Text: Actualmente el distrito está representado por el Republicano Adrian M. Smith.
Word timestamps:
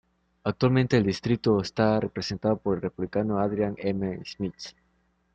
Actualmente 0.43 0.97
el 0.97 1.05
distrito 1.05 1.61
está 1.61 1.99
representado 1.99 2.57
por 2.57 2.73
el 2.75 2.81
Republicano 2.81 3.37
Adrian 3.37 3.75
M. 3.77 4.19
Smith. 4.25 4.69